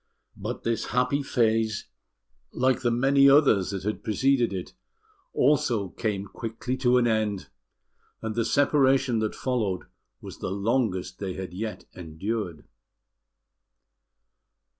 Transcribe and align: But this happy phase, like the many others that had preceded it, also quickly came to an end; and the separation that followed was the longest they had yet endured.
But 0.35 0.63
this 0.63 0.85
happy 0.85 1.21
phase, 1.21 1.85
like 2.51 2.81
the 2.81 2.89
many 2.89 3.29
others 3.29 3.69
that 3.69 3.83
had 3.83 4.03
preceded 4.03 4.51
it, 4.51 4.73
also 5.31 5.89
quickly 5.89 6.51
came 6.75 6.77
to 6.79 6.97
an 6.97 7.05
end; 7.05 7.49
and 8.19 8.33
the 8.33 8.43
separation 8.43 9.19
that 9.19 9.35
followed 9.35 9.83
was 10.19 10.39
the 10.39 10.49
longest 10.49 11.19
they 11.19 11.33
had 11.33 11.53
yet 11.53 11.85
endured. 11.93 12.65